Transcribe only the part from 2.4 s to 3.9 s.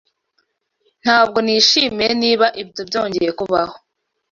ibyo byongeye kubaho.